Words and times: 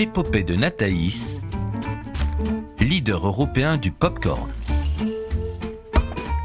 L'épopée 0.00 0.44
de 0.44 0.54
Nathaïs, 0.54 1.42
leader 2.80 3.26
européen 3.26 3.76
du 3.76 3.92
popcorn. 3.92 4.50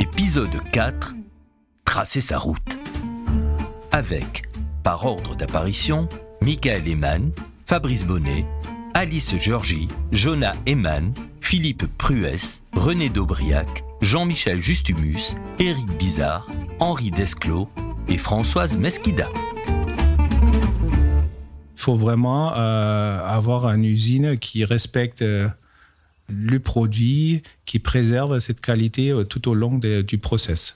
Épisode 0.01 0.61
4 0.73 1.15
Tracer 1.85 2.19
sa 2.19 2.37
route. 2.37 2.77
Avec, 3.93 4.49
par 4.83 5.05
ordre 5.05 5.37
d'apparition, 5.37 6.09
Michael 6.41 6.85
Eman, 6.85 7.31
Fabrice 7.65 8.03
Bonnet, 8.03 8.45
Alice 8.93 9.37
Georgie, 9.37 9.87
Jonah 10.11 10.55
Eman, 10.67 11.13
Philippe 11.39 11.85
Pruès, 11.97 12.61
René 12.73 13.07
Daubriac, 13.07 13.85
Jean-Michel 14.01 14.61
Justumus, 14.61 15.37
Éric 15.59 15.87
Bizarre, 15.97 16.45
Henri 16.81 17.09
Desclos 17.09 17.69
et 18.09 18.17
Françoise 18.17 18.75
Mesquida. 18.75 19.29
Il 21.85 21.93
faut 21.93 21.97
vraiment 21.97 22.51
euh, 22.57 23.23
avoir 23.27 23.67
une 23.67 23.85
usine 23.85 24.39
qui 24.39 24.65
respecte 24.65 25.21
euh, 25.21 25.47
le 26.29 26.57
produit, 26.57 27.43
qui 27.67 27.77
préserve 27.77 28.39
cette 28.39 28.59
qualité 28.59 29.11
euh, 29.11 29.23
tout 29.23 29.47
au 29.47 29.53
long 29.53 29.77
du 29.77 30.17
process. 30.17 30.75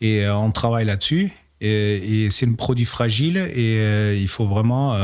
Et 0.00 0.28
on 0.28 0.50
travaille 0.50 0.84
là-dessus. 0.84 1.30
Et, 1.60 2.28
c'est 2.32 2.48
un 2.48 2.54
produit 2.54 2.86
fragile 2.86 3.36
et 3.36 4.20
il 4.20 4.26
faut 4.26 4.46
vraiment 4.46 4.96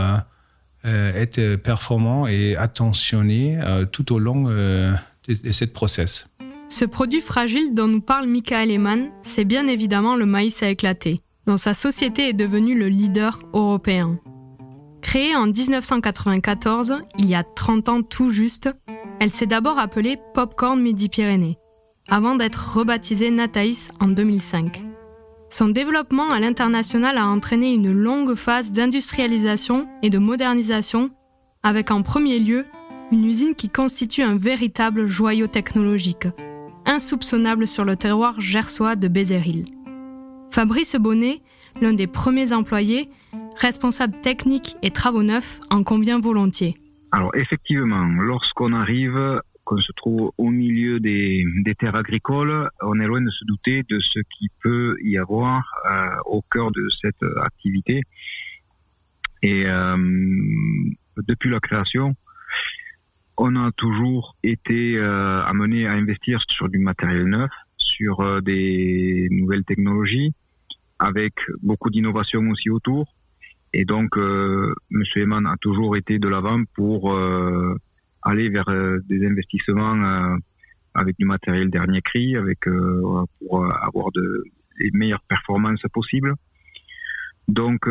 être 0.84 1.54
performant 1.56 2.26
et 2.26 2.56
attentionné 2.56 3.58
tout 3.92 4.12
au 4.12 4.18
long 4.18 4.48
de, 4.48 4.92
de 5.28 5.52
cette 5.52 5.72
process. 5.72 6.26
Ce 6.68 6.84
produit 6.84 7.20
fragile 7.20 7.74
dont 7.74 7.86
nous 7.86 8.00
parle 8.00 8.26
Michael 8.26 8.72
Eman, 8.72 9.08
c'est 9.22 9.44
bien 9.44 9.68
évidemment 9.68 10.16
le 10.16 10.26
maïs 10.26 10.64
à 10.64 10.68
éclater, 10.68 11.20
dont 11.46 11.56
sa 11.56 11.74
société 11.74 12.30
est 12.30 12.34
devenue 12.34 12.76
le 12.76 12.88
leader 12.88 13.40
européen. 13.52 14.18
Créée 15.04 15.36
en 15.36 15.46
1994, 15.46 17.02
il 17.18 17.26
y 17.26 17.34
a 17.34 17.44
30 17.44 17.88
ans 17.90 18.02
tout 18.02 18.30
juste, 18.30 18.70
elle 19.20 19.30
s'est 19.30 19.46
d'abord 19.46 19.78
appelée 19.78 20.18
Popcorn 20.32 20.80
Midi-Pyrénées, 20.80 21.58
avant 22.08 22.34
d'être 22.34 22.78
rebaptisée 22.78 23.30
Nataïs 23.30 23.90
en 24.00 24.08
2005. 24.08 24.82
Son 25.50 25.68
développement 25.68 26.30
à 26.30 26.40
l'international 26.40 27.18
a 27.18 27.28
entraîné 27.28 27.74
une 27.74 27.92
longue 27.92 28.34
phase 28.34 28.72
d'industrialisation 28.72 29.86
et 30.02 30.08
de 30.08 30.18
modernisation, 30.18 31.10
avec 31.62 31.90
en 31.90 32.00
premier 32.00 32.38
lieu 32.38 32.64
une 33.12 33.26
usine 33.26 33.54
qui 33.54 33.68
constitue 33.68 34.22
un 34.22 34.36
véritable 34.36 35.06
joyau 35.06 35.46
technologique, 35.46 36.28
insoupçonnable 36.86 37.68
sur 37.68 37.84
le 37.84 37.96
terroir 37.96 38.40
gersois 38.40 38.96
de 38.96 39.08
Bézéril. 39.08 39.66
Fabrice 40.50 40.96
Bonnet, 40.96 41.42
l'un 41.80 41.92
des 41.92 42.06
premiers 42.06 42.52
employés, 42.52 43.08
responsable 43.56 44.20
technique 44.20 44.76
et 44.82 44.90
travaux 44.90 45.22
neufs, 45.22 45.60
en 45.70 45.82
convient 45.82 46.18
volontiers. 46.18 46.74
Alors 47.12 47.34
effectivement, 47.36 48.04
lorsqu'on 48.20 48.72
arrive, 48.72 49.40
qu'on 49.64 49.78
se 49.78 49.92
trouve 49.92 50.32
au 50.36 50.50
milieu 50.50 51.00
des, 51.00 51.44
terres 51.78 51.96
agricoles, 51.96 52.68
on 52.82 53.00
est 53.00 53.06
loin 53.06 53.22
de 53.22 53.30
se 53.30 53.44
douter 53.44 53.82
de 53.88 53.98
ce 54.00 54.20
qui 54.36 54.48
peut 54.62 54.96
y 55.02 55.16
avoir 55.18 55.62
euh, 55.90 56.06
au 56.26 56.42
cœur 56.42 56.70
de 56.70 56.86
cette 57.00 57.22
activité. 57.42 58.02
Et 59.42 59.64
euh, 59.66 59.96
depuis 61.28 61.50
la 61.50 61.60
création, 61.60 62.14
on 63.36 63.56
a 63.56 63.72
toujours 63.72 64.36
été 64.42 64.96
euh, 64.96 65.42
amené 65.44 65.86
à 65.86 65.92
investir 65.92 66.40
sur 66.48 66.68
du 66.68 66.78
matériel 66.78 67.24
neuf, 67.24 67.50
sur 67.76 68.42
des 68.42 69.28
nouvelles 69.30 69.64
technologies, 69.64 70.34
avec 70.98 71.34
beaucoup 71.62 71.90
d'innovation 71.90 72.40
aussi 72.50 72.70
autour. 72.70 73.06
Et 73.72 73.84
donc, 73.84 74.16
euh, 74.16 74.72
M. 74.92 75.02
Eman 75.16 75.46
a 75.46 75.56
toujours 75.60 75.96
été 75.96 76.18
de 76.18 76.28
l'avant 76.28 76.62
pour 76.74 77.12
euh, 77.12 77.74
aller 78.22 78.48
vers 78.48 78.70
des 79.08 79.26
investissements 79.26 80.38
avec 80.94 81.16
du 81.18 81.24
matériel 81.24 81.70
dernier 81.70 82.00
cri, 82.00 82.36
avec 82.36 82.60
pour 83.40 83.66
avoir 83.82 84.08
les 84.78 84.90
meilleures 84.92 85.24
performances 85.28 85.82
possibles. 85.92 86.34
Donc, 87.48 87.86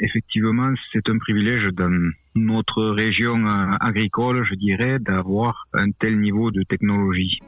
effectivement, 0.00 0.72
c'est 0.92 1.08
un 1.08 1.18
privilège 1.18 1.72
dans 1.72 2.12
notre 2.34 2.84
région 2.90 3.46
euh, 3.46 3.76
agricole, 3.80 4.44
je 4.48 4.54
dirais, 4.54 4.98
d'avoir 4.98 5.66
un 5.72 5.90
tel 5.90 6.18
niveau 6.18 6.50
de 6.50 6.62
technologie. 6.62 7.38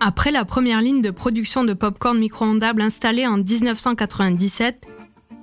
Après 0.00 0.30
la 0.30 0.44
première 0.44 0.80
ligne 0.80 1.02
de 1.02 1.10
production 1.10 1.64
de 1.64 1.74
popcorn 1.74 2.16
micro-ondables 2.16 2.82
installée 2.82 3.26
en 3.26 3.38
1997, 3.38 4.86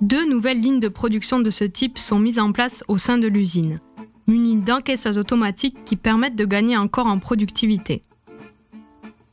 deux 0.00 0.26
nouvelles 0.26 0.60
lignes 0.60 0.80
de 0.80 0.88
production 0.88 1.40
de 1.40 1.50
ce 1.50 1.64
type 1.64 1.98
sont 1.98 2.18
mises 2.18 2.38
en 2.38 2.52
place 2.52 2.82
au 2.88 2.96
sein 2.96 3.18
de 3.18 3.28
l'usine, 3.28 3.80
munies 4.26 4.56
d'encaisseuses 4.56 5.18
automatiques 5.18 5.76
qui 5.84 5.96
permettent 5.96 6.36
de 6.36 6.46
gagner 6.46 6.78
encore 6.78 7.06
en 7.06 7.18
productivité. 7.18 8.02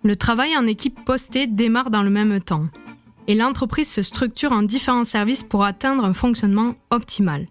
Le 0.03 0.17
travail 0.17 0.57
en 0.57 0.67
équipe 0.67 1.05
postée 1.05 1.47
démarre 1.47 1.89
dans 1.89 2.03
le 2.03 2.09
même 2.09 2.41
temps 2.41 2.65
et 3.27 3.35
l'entreprise 3.35 3.89
se 3.89 4.03
structure 4.03 4.51
en 4.51 4.61
différents 4.61 5.05
services 5.05 5.43
pour 5.43 5.63
atteindre 5.63 6.03
un 6.03 6.13
fonctionnement 6.13 6.75
optimal. 6.89 7.47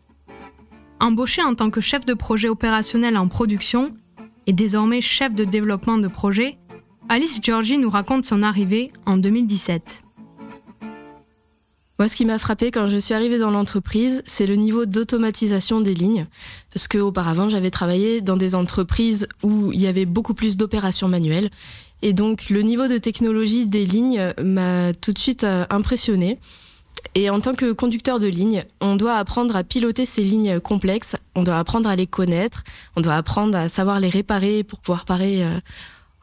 Embauchée 1.00 1.42
en 1.42 1.54
tant 1.54 1.70
que 1.70 1.80
chef 1.80 2.04
de 2.04 2.12
projet 2.12 2.50
opérationnel 2.50 3.16
en 3.16 3.28
production 3.28 3.96
et 4.46 4.52
désormais 4.52 5.00
chef 5.00 5.34
de 5.34 5.44
développement 5.44 5.96
de 5.96 6.08
projet, 6.08 6.58
Alice 7.08 7.40
Georgie 7.42 7.78
nous 7.78 7.90
raconte 7.90 8.24
son 8.24 8.42
arrivée 8.42 8.92
en 9.06 9.16
2017. 9.16 10.02
Moi, 11.98 12.08
ce 12.08 12.16
qui 12.16 12.24
m'a 12.24 12.38
frappé 12.38 12.70
quand 12.70 12.86
je 12.86 12.96
suis 12.96 13.14
arrivée 13.14 13.38
dans 13.38 13.50
l'entreprise, 13.50 14.22
c'est 14.26 14.46
le 14.46 14.56
niveau 14.56 14.86
d'automatisation 14.86 15.80
des 15.80 15.94
lignes. 15.94 16.26
Parce 16.72 16.88
qu'auparavant, 16.88 17.48
j'avais 17.48 17.70
travaillé 17.70 18.20
dans 18.20 18.36
des 18.36 18.54
entreprises 18.54 19.28
où 19.42 19.72
il 19.72 19.80
y 19.80 19.86
avait 19.86 20.06
beaucoup 20.06 20.34
plus 20.34 20.56
d'opérations 20.56 21.08
manuelles. 21.08 21.50
Et 22.00 22.12
donc, 22.12 22.48
le 22.50 22.62
niveau 22.62 22.88
de 22.88 22.98
technologie 22.98 23.66
des 23.66 23.84
lignes 23.84 24.32
m'a 24.42 24.92
tout 24.94 25.12
de 25.12 25.18
suite 25.18 25.44
euh, 25.44 25.64
impressionné. 25.70 26.38
Et 27.14 27.30
en 27.30 27.40
tant 27.40 27.54
que 27.54 27.72
conducteur 27.72 28.18
de 28.18 28.26
ligne, 28.26 28.64
on 28.80 28.96
doit 28.96 29.16
apprendre 29.16 29.54
à 29.54 29.64
piloter 29.64 30.06
ces 30.06 30.24
lignes 30.24 30.60
complexes, 30.60 31.16
on 31.34 31.42
doit 31.42 31.58
apprendre 31.58 31.88
à 31.88 31.96
les 31.96 32.06
connaître, 32.06 32.64
on 32.96 33.00
doit 33.00 33.14
apprendre 33.14 33.56
à 33.56 33.68
savoir 33.68 34.00
les 34.00 34.08
réparer 34.08 34.64
pour 34.64 34.78
pouvoir 34.78 35.04
parer 35.04 35.44
euh, 35.44 35.60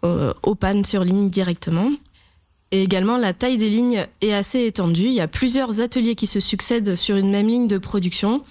aux 0.04 0.56
pannes 0.56 0.86
sur 0.86 1.04
ligne 1.04 1.30
directement. 1.30 1.92
Et 2.72 2.84
également, 2.84 3.18
la 3.18 3.34
taille 3.34 3.58
des 3.58 3.70
lignes 3.70 4.06
est 4.22 4.34
assez 4.34 4.66
étendue. 4.66 5.06
Il 5.06 5.14
y 5.14 5.22
a 5.22 5.28
plusieurs 5.28 5.80
ateliers 5.80 6.16
qui 6.16 6.28
se 6.28 6.40
succèdent 6.40 6.96
sur 6.96 7.16
une 7.16 7.32
même 7.32 7.48
ligne 7.48 7.68
de 7.68 7.80
production. 7.80 8.44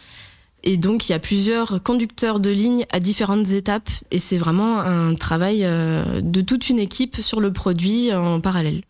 Et 0.64 0.76
donc, 0.76 1.08
il 1.08 1.12
y 1.12 1.14
a 1.14 1.20
plusieurs 1.20 1.80
conducteurs 1.82 2.40
de 2.40 2.50
ligne 2.50 2.84
à 2.92 2.98
différentes 2.98 3.48
étapes. 3.50 3.90
Et 4.10 4.18
c'est 4.18 4.38
vraiment 4.38 4.80
un 4.80 5.14
travail 5.14 5.60
euh, 5.62 6.20
de 6.20 6.40
toute 6.40 6.68
une 6.68 6.80
équipe 6.80 7.16
sur 7.16 7.40
le 7.40 7.52
produit 7.52 8.12
en 8.12 8.40
parallèle. 8.40 8.82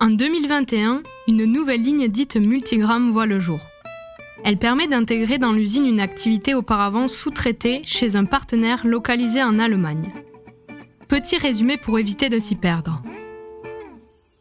En 0.00 0.10
2021, 0.10 1.02
une 1.26 1.44
nouvelle 1.44 1.82
ligne 1.82 2.06
dite 2.06 2.36
multigramme 2.36 3.10
voit 3.10 3.26
le 3.26 3.40
jour. 3.40 3.58
Elle 4.44 4.56
permet 4.56 4.86
d'intégrer 4.86 5.38
dans 5.38 5.50
l'usine 5.50 5.84
une 5.84 5.98
activité 5.98 6.54
auparavant 6.54 7.08
sous-traitée 7.08 7.82
chez 7.84 8.14
un 8.14 8.24
partenaire 8.24 8.86
localisé 8.86 9.42
en 9.42 9.58
Allemagne. 9.58 10.12
Petit 11.08 11.38
résumé 11.38 11.76
pour 11.78 11.98
éviter 11.98 12.28
de 12.28 12.38
s'y 12.38 12.54
perdre. 12.54 13.02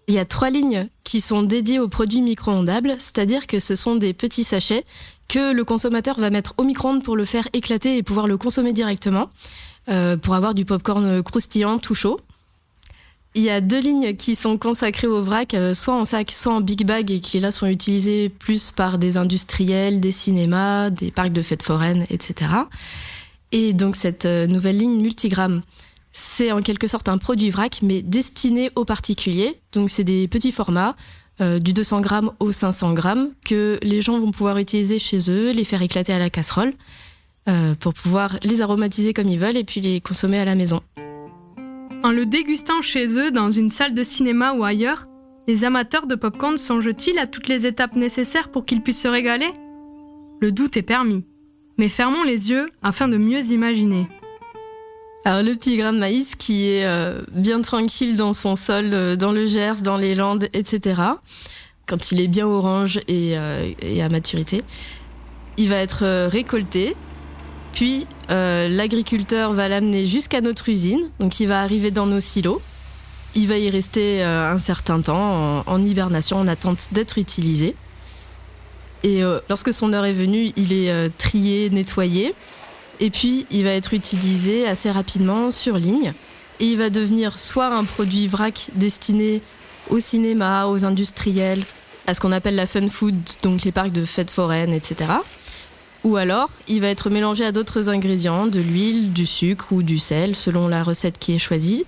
Il 0.08 0.14
y 0.14 0.20
a 0.20 0.26
trois 0.26 0.50
lignes 0.50 0.88
qui 1.04 1.22
sont 1.22 1.44
dédiées 1.44 1.80
aux 1.80 1.88
produits 1.88 2.22
micro-ondables, 2.22 2.96
c'est-à-dire 3.00 3.48
que 3.48 3.60
ce 3.60 3.76
sont 3.76 3.96
des 3.96 4.14
petits 4.14 4.44
sachets 4.44 4.86
que 5.28 5.54
le 5.54 5.64
consommateur 5.66 6.20
va 6.20 6.30
mettre 6.30 6.54
au 6.58 6.64
micro-ondes 6.64 7.04
pour 7.04 7.16
le 7.16 7.26
faire 7.26 7.48
éclater 7.54 7.98
et 7.98 8.04
pouvoir 8.04 8.28
le 8.28 8.38
consommer 8.38 8.74
directement, 8.74 9.30
euh, 9.90 10.16
pour 10.18 10.36
avoir 10.36 10.54
du 10.54 10.66
popcorn 10.66 11.24
croustillant 11.24 11.78
tout 11.78 11.96
chaud. 11.96 12.20
Il 13.36 13.44
y 13.44 13.50
a 13.50 13.62
deux 13.62 13.80
lignes 13.80 14.16
qui 14.16 14.36
sont 14.36 14.58
consacrées 14.58 15.08
au 15.08 15.22
vrac, 15.22 15.54
euh, 15.54 15.74
soit 15.74 15.94
en 15.94 16.06
sac, 16.06 16.32
soit 16.32 16.54
en 16.54 16.62
big 16.62 16.86
bag, 16.86 17.12
et 17.12 17.20
qui 17.20 17.40
là 17.40 17.52
sont 17.52 17.68
utilisées 17.68 18.30
plus 18.30 18.72
par 18.72 18.98
des 18.98 19.16
industriels, 19.16 20.00
des 20.00 20.12
cinémas, 20.12 20.90
des 20.90 21.12
parcs 21.12 21.34
de 21.34 21.42
fêtes 21.42 21.63
foraines, 21.63 22.06
etc. 22.10 22.52
Et 23.52 23.74
donc 23.74 23.96
cette 23.96 24.25
euh, 24.25 24.48
nouvelle 24.48 24.78
ligne 24.78 25.00
multigramme, 25.00 25.62
c'est 26.13 26.51
en 26.51 26.62
quelque 26.62 26.88
sorte 26.88 27.09
un 27.09 27.18
produit 27.18 27.50
vrac, 27.50 27.80
mais 27.83 28.01
destiné 28.01 28.71
aux 28.75 28.86
particuliers. 28.86 29.59
Donc 29.71 29.89
c'est 29.89 30.04
des 30.04 30.27
petits 30.27 30.51
formats, 30.51 30.95
euh, 31.42 31.59
du 31.59 31.74
200 31.74 32.01
grammes 32.01 32.31
au 32.39 32.51
500 32.51 32.94
grammes, 32.94 33.30
que 33.45 33.80
les 33.83 34.01
gens 34.01 34.19
vont 34.19 34.31
pouvoir 34.31 34.57
utiliser 34.57 35.00
chez 35.00 35.30
eux, 35.30 35.51
les 35.51 35.63
faire 35.63 35.81
éclater 35.81 36.13
à 36.13 36.19
la 36.19 36.30
casserole, 36.30 36.74
pour 37.80 37.94
pouvoir 37.94 38.38
les 38.44 38.59
aromatiser 38.59 39.13
comme 39.13 39.30
ils 39.30 39.39
veulent 39.39 39.56
et 39.56 39.63
puis 39.63 39.80
les 39.80 40.01
consommer 40.01 40.38
à 40.38 40.44
la 40.44 40.54
maison. 40.54 40.81
En 42.04 42.12
le 42.12 42.25
dégustant 42.25 42.81
chez 42.81 43.18
eux, 43.18 43.31
dans 43.31 43.50
une 43.50 43.69
salle 43.69 43.94
de 43.94 44.03
cinéma 44.03 44.53
ou 44.53 44.63
ailleurs, 44.63 45.07
les 45.48 45.65
amateurs 45.65 46.07
de 46.07 46.15
popcorn 46.15 46.57
songent-ils 46.57 47.18
à 47.18 47.25
toutes 47.25 47.48
les 47.48 47.65
étapes 47.65 47.95
nécessaires 47.95 48.50
pour 48.50 48.65
qu'ils 48.65 48.81
puissent 48.81 49.01
se 49.01 49.07
régaler? 49.07 49.50
Le 50.39 50.51
doute 50.51 50.77
est 50.77 50.83
permis, 50.83 51.25
mais 51.77 51.89
fermons 51.89 52.24
les 52.24 52.51
yeux 52.51 52.68
afin 52.83 53.07
de 53.07 53.18
mieux 53.18 53.51
imaginer. 53.51 54.07
Le 55.27 55.56
petit 55.56 55.75
grain 55.75 55.91
de 55.91 56.00
maïs 56.00 56.35
qui 56.35 56.69
est 56.69 56.85
euh, 56.85 57.21
bien 57.33 57.62
tranquille 57.62 58.15
dans 58.15 58.31
son 58.31 58.56
sol, 58.56 58.91
euh, 58.94 59.18
dans 59.18 59.33
le 59.33 59.45
Gers, 59.45 59.81
dans 59.83 59.97
les 59.97 60.15
Landes, 60.15 60.47
etc. 60.53 61.01
Quand 61.85 62.13
il 62.13 62.21
est 62.21 62.29
bien 62.29 62.47
orange 62.47 63.01
et, 63.09 63.38
euh, 63.38 63.69
et 63.81 64.01
à 64.01 64.07
maturité, 64.07 64.62
il 65.57 65.68
va 65.68 65.75
être 65.77 66.27
récolté, 66.27 66.95
Puis 67.74 68.07
l'agriculteur 68.29 69.51
va 69.51 69.68
l'amener 69.68 70.06
jusqu'à 70.06 70.39
notre 70.39 70.69
usine, 70.69 71.09
donc 71.19 71.41
il 71.41 71.47
va 71.47 71.62
arriver 71.62 71.91
dans 71.91 72.06
nos 72.06 72.21
silos. 72.21 72.62
Il 73.35 73.47
va 73.50 73.57
y 73.57 73.69
rester 73.69 74.24
un 74.24 74.59
certain 74.59 75.01
temps 75.01 75.63
en, 75.65 75.83
hibernation 75.83 76.38
en 76.38 76.47
attente 76.47 76.88
d'être 76.91 77.18
utilisé. 77.18 77.75
Et 79.03 79.21
lorsque 79.50 79.74
son 79.74 79.94
heure 79.94 80.06
est 80.06 80.13
venue, 80.13 80.51
il 80.57 80.74
est 80.74 81.09
trié, 81.18 81.69
nettoyé. 81.69 82.33
Et 83.00 83.10
puis, 83.10 83.46
il 83.52 83.64
va 83.64 83.72
être 83.72 83.94
utilisé 83.94 84.68
assez 84.68 84.90
rapidement 84.90 85.52
sur 85.52 85.78
ligne. 85.78 86.14
Et 86.60 86.66
il 86.66 86.78
va 86.78 86.90
devenir 86.90 87.38
soit 87.38 87.68
un 87.68 87.84
produit 87.84 88.28
vrac 88.28 88.70
destiné 88.74 89.42
au 89.90 90.00
cinéma, 90.00 90.68
aux 90.68 90.86
industriels, 90.86 91.64
à 92.08 92.14
ce 92.14 92.20
qu'on 92.20 92.32
appelle 92.32 92.56
la 92.56 92.66
fun 92.66 92.90
food, 92.90 93.16
donc 93.44 93.64
les 93.64 93.72
parcs 93.72 93.92
de 93.92 94.06
fêtes 94.06 94.32
foraines, 94.32 94.74
etc. 94.74 95.12
Ou 96.04 96.16
alors, 96.16 96.50
il 96.68 96.82
va 96.82 96.88
être 96.88 97.10
mélangé 97.10 97.46
à 97.46 97.52
d'autres 97.52 97.90
ingrédients, 97.90 98.48
de 98.48 98.60
l'huile, 98.60 99.14
du 99.14 99.26
sucre 99.26 99.68
ou 99.72 99.84
du 99.84 100.00
sel, 100.00 100.36
selon 100.36 100.68
la 100.68 100.84
recette 100.84 101.20
qui 101.20 101.34
est 101.34 101.40
choisie. 101.40 101.86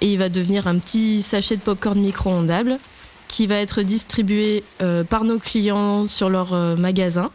Et 0.00 0.12
il 0.12 0.18
va 0.18 0.28
devenir 0.28 0.66
un 0.66 0.78
petit 0.78 1.22
sachet 1.22 1.56
de 1.56 1.62
popcorn 1.62 1.98
micro-ondable 1.98 2.78
qui 3.26 3.46
va 3.46 3.56
être 3.56 3.82
distribué 3.82 4.62
euh, 4.82 5.02
par 5.02 5.24
nos 5.24 5.38
clients 5.38 6.06
sur 6.08 6.28
leur 6.28 6.52
euh, 6.52 6.76
magasin 6.76 7.30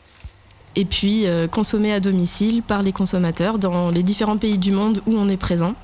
et 0.75 0.85
puis 0.85 1.25
euh, 1.25 1.47
consommé 1.47 1.93
à 1.93 1.99
domicile 1.99 2.63
par 2.63 2.83
les 2.83 2.91
consommateurs 2.91 3.59
dans 3.59 3.89
les 3.89 4.03
différents 4.03 4.37
pays 4.37 4.57
du 4.57 4.71
monde 4.71 5.01
où 5.07 5.15
on 5.15 5.29
est 5.29 5.37
présent, 5.37 5.75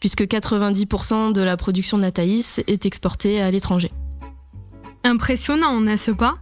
puisque 0.00 0.22
90% 0.22 1.32
de 1.32 1.40
la 1.40 1.56
production 1.56 1.98
Nataïs 1.98 2.60
est 2.66 2.86
exportée 2.86 3.40
à 3.40 3.50
l'étranger. 3.50 3.90
Impressionnant, 5.04 5.80
n'est-ce 5.80 6.12
pas? 6.12 6.36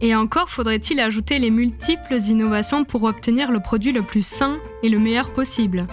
Et 0.00 0.14
encore 0.14 0.48
faudrait-il 0.48 1.00
ajouter 1.00 1.38
les 1.38 1.50
multiples 1.50 2.18
innovations 2.28 2.84
pour 2.84 3.04
obtenir 3.04 3.50
le 3.50 3.60
produit 3.60 3.92
le 3.92 4.02
plus 4.02 4.26
sain 4.26 4.58
et 4.82 4.88
le 4.88 4.98
meilleur 4.98 5.32
possible. 5.32 5.86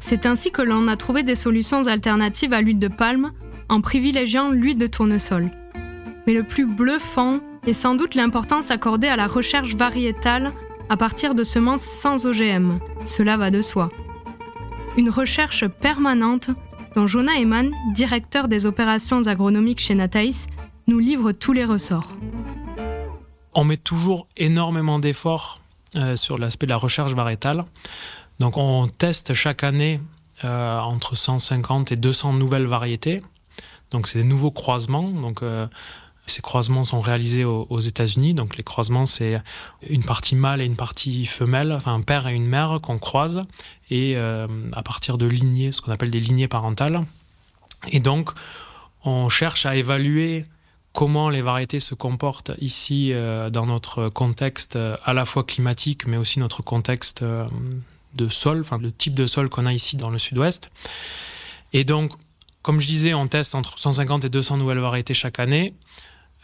C'est 0.00 0.26
ainsi 0.26 0.52
que 0.52 0.62
l'on 0.62 0.86
a 0.86 0.96
trouvé 0.96 1.22
des 1.22 1.34
solutions 1.34 1.86
alternatives 1.86 2.52
à 2.52 2.60
l'huile 2.60 2.78
de 2.78 2.88
palme 2.88 3.32
en 3.68 3.80
privilégiant 3.80 4.50
l'huile 4.50 4.78
de 4.78 4.86
tournesol. 4.86 5.50
Mais 6.26 6.34
le 6.34 6.44
plus 6.44 6.66
bluffant 6.66 7.40
est 7.68 7.74
sans 7.74 7.94
doute 7.94 8.14
l'importance 8.14 8.70
accordée 8.70 9.08
à 9.08 9.16
la 9.16 9.26
recherche 9.26 9.74
variétale 9.74 10.52
à 10.88 10.96
partir 10.96 11.34
de 11.34 11.44
semences 11.44 11.82
sans 11.82 12.24
OGM. 12.24 12.78
Cela 13.04 13.36
va 13.36 13.50
de 13.50 13.60
soi. 13.60 13.90
Une 14.96 15.10
recherche 15.10 15.66
permanente 15.66 16.50
dont 16.96 17.06
Jonah 17.06 17.38
Eman, 17.38 17.70
directeur 17.94 18.48
des 18.48 18.64
opérations 18.64 19.26
agronomiques 19.26 19.80
chez 19.80 19.94
Nataïs, 19.94 20.46
nous 20.86 20.98
livre 20.98 21.32
tous 21.32 21.52
les 21.52 21.64
ressorts. 21.64 22.16
On 23.54 23.64
met 23.64 23.76
toujours 23.76 24.26
énormément 24.36 24.98
d'efforts 24.98 25.60
euh, 25.94 26.16
sur 26.16 26.38
l'aspect 26.38 26.66
de 26.66 26.70
la 26.70 26.76
recherche 26.76 27.12
variétale. 27.12 27.64
Donc 28.40 28.56
on 28.56 28.88
teste 28.88 29.34
chaque 29.34 29.62
année 29.62 30.00
euh, 30.44 30.78
entre 30.80 31.16
150 31.16 31.92
et 31.92 31.96
200 31.96 32.32
nouvelles 32.32 32.66
variétés. 32.66 33.20
Donc 33.90 34.08
c'est 34.08 34.20
des 34.20 34.24
nouveaux 34.24 34.50
croisements. 34.50 35.12
Euh, 35.42 35.66
ces 36.30 36.42
croisements 36.42 36.84
sont 36.84 37.00
réalisés 37.00 37.44
aux, 37.44 37.80
États-Unis. 37.80 38.34
Donc 38.34 38.56
les 38.56 38.62
croisements, 38.62 39.06
c'est 39.06 39.40
une 39.88 40.04
partie 40.04 40.36
mâle 40.36 40.60
et 40.60 40.64
une 40.64 40.76
partie 40.76 41.26
femelle, 41.26 41.72
enfin 41.72 41.94
un 41.94 42.00
père 42.00 42.26
et 42.26 42.34
une 42.34 42.46
mère 42.46 42.78
qu'on 42.82 42.98
croise, 42.98 43.42
et 43.90 44.16
à 44.16 44.82
partir 44.84 45.18
de 45.18 45.26
lignées, 45.26 45.72
ce 45.72 45.80
qu'on 45.80 45.92
appelle 45.92 46.10
des 46.10 46.20
lignées 46.20 46.48
parentales. 46.48 47.04
Et 47.90 48.00
donc 48.00 48.30
on 49.04 49.28
cherche 49.28 49.66
à 49.66 49.76
évaluer 49.76 50.44
comment 50.92 51.30
les 51.30 51.42
variétés 51.42 51.80
se 51.80 51.94
comportent 51.94 52.50
ici 52.60 53.12
euh, 53.12 53.50
dans 53.50 53.66
notre 53.66 54.08
contexte 54.08 54.76
euh, 54.76 54.96
à 55.04 55.14
la 55.14 55.24
fois 55.24 55.44
climatique, 55.44 56.06
mais 56.06 56.16
aussi 56.16 56.40
notre 56.40 56.62
contexte 56.62 57.22
euh, 57.22 57.46
de 58.14 58.28
sol, 58.28 58.60
enfin 58.60 58.78
le 58.78 58.90
type 58.90 59.14
de 59.14 59.26
sol 59.26 59.48
qu'on 59.48 59.66
a 59.66 59.72
ici 59.72 59.96
dans 59.96 60.10
le 60.10 60.18
sud-ouest. 60.18 60.70
Et 61.72 61.84
donc, 61.84 62.12
comme 62.62 62.80
je 62.80 62.86
disais, 62.86 63.14
on 63.14 63.28
teste 63.28 63.54
entre 63.54 63.78
150 63.78 64.24
et 64.24 64.28
200 64.28 64.56
nouvelles 64.56 64.80
variétés 64.80 65.14
chaque 65.14 65.38
année, 65.38 65.74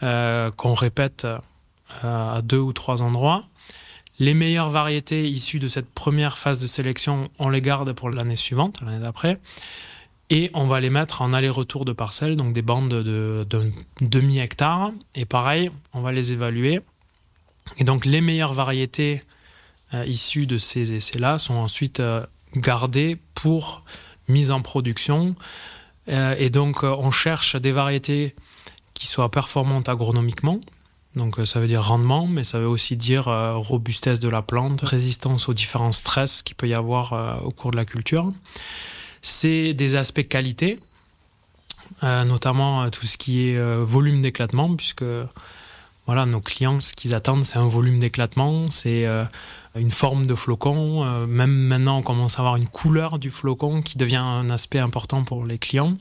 qu'on 0.01 0.73
répète 0.73 1.27
à 2.03 2.41
deux 2.43 2.59
ou 2.59 2.73
trois 2.73 3.01
endroits. 3.01 3.45
Les 4.19 4.33
meilleures 4.33 4.69
variétés 4.69 5.27
issues 5.27 5.59
de 5.59 5.67
cette 5.67 5.89
première 5.89 6.37
phase 6.37 6.59
de 6.59 6.67
sélection, 6.67 7.29
on 7.39 7.49
les 7.49 7.61
garde 7.61 7.91
pour 7.93 8.09
l'année 8.09 8.35
suivante, 8.35 8.81
l'année 8.81 9.01
d'après 9.01 9.39
et 10.29 10.49
on 10.53 10.67
va 10.67 10.79
les 10.79 10.89
mettre 10.89 11.21
en 11.21 11.33
aller-retour 11.33 11.85
de 11.85 11.93
parcelles, 11.93 12.35
donc 12.35 12.53
des 12.53 12.61
bandes 12.61 12.89
de, 12.89 13.45
demi-hectare. 14.01 14.91
Et 15.13 15.25
pareil, 15.25 15.69
on 15.93 16.01
va 16.01 16.11
les 16.11 16.31
évaluer. 16.31 16.81
Et 17.77 17.83
donc 17.83 18.05
les 18.05 18.21
meilleures 18.21 18.53
variétés 18.53 19.23
euh, 19.93 20.05
issues 20.05 20.47
de 20.47 20.57
ces 20.57 20.93
essais-là 20.93 21.37
sont 21.37 21.55
ensuite 21.55 21.99
euh, 21.99 22.25
gardées 22.55 23.17
pour 23.35 23.83
mise 24.27 24.49
en 24.49 24.61
production. 24.61 25.35
Euh, 26.09 26.35
et 26.39 26.49
donc 26.49 26.83
on 26.83 27.11
cherche 27.11 27.55
des 27.55 27.71
variétés 27.71 28.35
qui 28.95 29.05
soient 29.05 29.29
performantes 29.29 29.87
agronomiquement. 29.89 30.59
Donc 31.15 31.37
ça 31.45 31.59
veut 31.59 31.67
dire 31.67 31.83
rendement, 31.83 32.25
mais 32.27 32.43
ça 32.43 32.59
veut 32.59 32.67
aussi 32.67 32.97
dire 32.97 33.25
robustesse 33.55 34.19
de 34.19 34.27
la 34.27 34.41
plante, 34.41 34.81
résistance 34.81 35.47
aux 35.47 35.53
différents 35.53 35.93
stress 35.93 36.41
qu'il 36.41 36.57
peut 36.57 36.67
y 36.67 36.73
avoir 36.73 37.41
au 37.45 37.51
cours 37.51 37.71
de 37.71 37.77
la 37.77 37.85
culture 37.85 38.33
c'est 39.25 39.73
des 39.73 39.95
aspects 39.95 40.27
qualité, 40.27 40.79
euh, 42.03 42.23
notamment 42.25 42.83
euh, 42.83 42.89
tout 42.89 43.07
ce 43.07 43.17
qui 43.17 43.49
est 43.49 43.57
euh, 43.57 43.83
volume 43.83 44.21
d'éclatement, 44.21 44.75
puisque 44.75 45.03
voilà, 46.05 46.27
nos 46.27 46.41
clients, 46.41 46.79
ce 46.79 46.93
qu'ils 46.93 47.15
attendent, 47.15 47.43
c'est 47.43 47.57
un 47.57 47.67
volume 47.67 47.97
d'éclatement, 47.97 48.67
c'est 48.69 49.07
une 49.75 49.89
forme 49.89 50.27
de 50.27 50.35
flocon. 50.35 51.25
même 51.25 51.49
maintenant, 51.49 51.97
on 51.97 52.01
commence 52.03 52.37
à 52.37 52.41
avoir 52.41 52.57
une 52.57 52.67
couleur 52.67 53.17
du 53.17 53.31
flocon 53.31 53.81
qui 53.81 53.97
devient 53.97 54.17
un 54.17 54.51
aspect 54.51 54.77
important 54.77 55.23
pour 55.23 55.43
les 55.47 55.57
clients. 55.57 55.97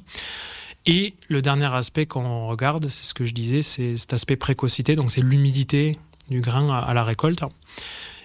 Et 0.87 1.15
le 1.29 1.41
dernier 1.41 1.73
aspect 1.75 2.07
qu'on 2.07 2.47
regarde, 2.49 2.89
c'est 2.89 3.05
ce 3.05 3.15
que 3.15 3.25
je 3.25 3.33
disais, 3.33 3.63
c'est 3.63 3.97
cet 3.97 4.13
aspect 4.13 4.37
précocité, 4.37 4.97
donc 4.97 5.13
c'est 5.13 5.23
l'humidité 5.23 5.99
du 6.29 6.41
grain 6.41 6.75
à, 6.75 6.93
la 6.93 7.05
récolte. 7.05 7.43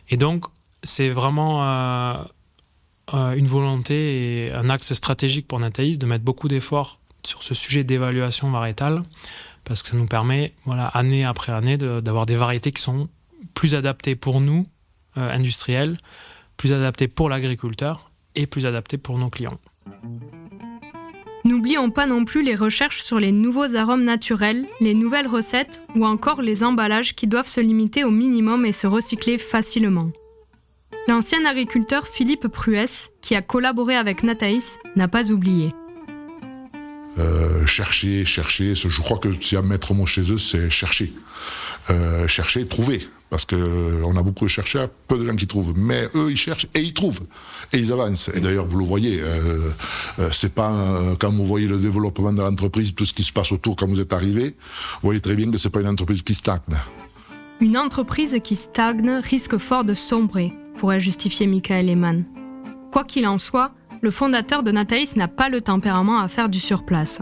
Et 0.09 0.17
donc, 0.17 0.45
c'est 0.83 1.09
vraiment 1.09 1.63
euh, 1.63 3.33
une 3.33 3.47
volonté 3.47 4.47
et 4.47 4.53
un 4.53 4.69
axe 4.69 4.93
stratégique 4.93 5.47
pour 5.47 5.59
Nathalie 5.59 5.97
de 5.97 6.05
mettre 6.05 6.23
beaucoup 6.23 6.47
d'efforts 6.47 6.99
sur 7.23 7.43
ce 7.43 7.53
sujet 7.53 7.83
d'évaluation 7.83 8.49
variétale 8.49 9.03
parce 9.63 9.83
que 9.83 9.89
ça 9.89 9.97
nous 9.97 10.07
permet, 10.07 10.53
voilà, 10.65 10.87
année 10.87 11.23
après 11.23 11.51
année, 11.51 11.77
d'avoir 11.77 12.25
des 12.25 12.35
variétés 12.35 12.71
qui 12.71 12.81
sont 12.81 13.07
plus 13.53 13.75
adaptées 13.75 14.15
pour 14.15 14.41
nous, 14.41 14.67
euh, 15.17 15.31
industriels, 15.31 15.97
plus 16.57 16.73
adaptées 16.73 17.07
pour 17.07 17.29
l'agriculteur 17.29 18.09
et 18.35 18.47
plus 18.47 18.65
adaptées 18.65 18.97
pour 18.97 19.17
nos 19.17 19.29
clients. 19.29 19.59
N'oublions 21.49 21.89
pas 21.89 22.05
non 22.05 22.25
plus 22.25 22.43
les 22.43 22.53
recherches 22.53 23.01
sur 23.01 23.19
les 23.19 23.31
nouveaux 23.31 23.75
arômes 23.75 24.03
naturels, 24.03 24.67
les 24.81 24.93
nouvelles 24.93 25.25
recettes 25.25 25.81
ou 25.95 26.05
encore 26.05 26.43
les 26.43 26.63
emballages 26.63 27.15
qui 27.15 27.25
doivent 27.25 27.47
se 27.47 27.59
limiter 27.59 28.03
au 28.03 28.11
minimum 28.11 28.67
et 28.67 28.71
se 28.71 28.85
recycler 28.85 29.39
facilement. 29.39 30.11
L'ancien 31.07 31.43
agriculteur 31.45 32.05
Philippe 32.05 32.49
Pruès, 32.49 33.09
qui 33.21 33.33
a 33.33 33.41
collaboré 33.41 33.95
avec 33.95 34.21
Nathaïs, 34.21 34.77
n'a 34.95 35.07
pas 35.07 35.31
oublié. 35.31 35.73
Euh, 37.17 37.65
chercher, 37.65 38.25
chercher, 38.25 38.75
je 38.75 39.01
crois 39.01 39.17
que 39.17 39.29
si 39.41 39.55
à 39.55 39.63
mettre 39.63 39.95
mot 39.95 40.05
chez 40.05 40.31
eux, 40.31 40.37
c'est 40.37 40.69
chercher. 40.69 41.11
Euh, 41.89 42.27
chercher, 42.27 42.67
trouver. 42.67 43.07
Parce 43.29 43.45
qu'on 43.45 44.17
a 44.17 44.23
beaucoup 44.23 44.45
de 44.45 44.49
chercheurs, 44.49 44.89
peu 45.07 45.17
de 45.17 45.27
gens 45.27 45.35
qui 45.35 45.45
trouvent. 45.45 45.73
Mais 45.75 46.09
eux, 46.15 46.31
ils 46.31 46.37
cherchent 46.37 46.67
et 46.73 46.81
ils 46.81 46.93
trouvent. 46.93 47.21
Et 47.71 47.77
ils 47.77 47.91
avancent. 47.91 48.29
Et 48.33 48.39
d'ailleurs, 48.39 48.65
vous 48.65 48.79
le 48.79 48.85
voyez, 48.85 49.19
euh, 49.21 49.69
c'est 50.31 50.53
pas 50.53 50.73
quand 51.19 51.31
vous 51.31 51.45
voyez 51.45 51.67
le 51.67 51.77
développement 51.77 52.33
de 52.33 52.41
l'entreprise, 52.41 52.95
tout 52.95 53.05
ce 53.05 53.13
qui 53.13 53.23
se 53.23 53.31
passe 53.31 53.51
autour 53.51 53.75
quand 53.75 53.87
vous 53.87 53.99
êtes 53.99 54.13
arrivé, 54.13 54.55
vous 55.01 55.09
voyez 55.09 55.21
très 55.21 55.35
bien 55.35 55.51
que 55.51 55.59
c'est 55.59 55.69
pas 55.69 55.81
une 55.81 55.87
entreprise 55.87 56.23
qui 56.23 56.33
stagne. 56.33 56.59
Une 57.61 57.77
entreprise 57.77 58.37
qui 58.43 58.55
stagne 58.55 59.21
risque 59.23 59.57
fort 59.57 59.83
de 59.83 59.93
sombrer 59.93 60.53
pourrait 60.77 60.99
justifier 60.99 61.45
Michael 61.45 61.89
Eman. 61.89 62.23
Quoi 62.91 63.03
qu'il 63.03 63.27
en 63.27 63.37
soit, 63.37 63.71
le 64.01 64.11
fondateur 64.11 64.63
de 64.63 64.71
Nataïs 64.71 65.15
n'a 65.17 65.27
pas 65.27 65.49
le 65.49 65.61
tempérament 65.61 66.19
à 66.19 66.27
faire 66.29 66.49
du 66.49 66.59
surplace. 66.59 67.21